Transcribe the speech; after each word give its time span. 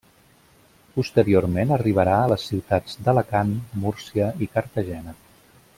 Posteriorment 0.95 1.73
arribarà 1.75 2.15
a 2.21 2.31
les 2.33 2.47
ciutats 2.53 2.97
d'Alacant, 3.09 3.53
Múrcia 3.85 4.35
i 4.47 4.49
Cartagena. 4.57 5.19